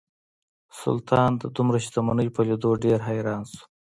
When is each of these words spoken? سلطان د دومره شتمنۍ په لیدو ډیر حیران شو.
سلطان 0.81 1.31
د 1.41 1.43
دومره 1.55 1.77
شتمنۍ 1.85 2.27
په 2.35 2.41
لیدو 2.47 2.71
ډیر 2.83 2.99
حیران 3.07 3.41
شو. 3.51 3.63